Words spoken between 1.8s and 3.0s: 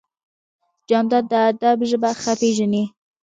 ژبه ښه پېژني.